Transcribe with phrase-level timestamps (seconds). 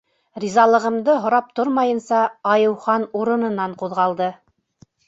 [0.43, 2.23] —Ризалығымды һорап тормайынса,
[2.55, 4.35] Айыухан урынынан ҡуҙғалды.